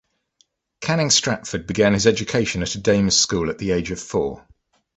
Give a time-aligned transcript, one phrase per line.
[0.79, 4.43] Canning Stratford began his education at a Dame's school at the age of four.